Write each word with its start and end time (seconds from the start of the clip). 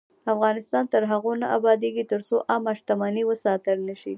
افغانستان 0.33 0.83
تر 0.93 1.03
هغو 1.11 1.31
نه 1.41 1.47
ابادیږي، 1.57 2.03
ترڅو 2.11 2.35
عامه 2.51 2.71
شتمني 2.79 3.23
وساتل 3.27 3.77
نشي. 3.89 4.09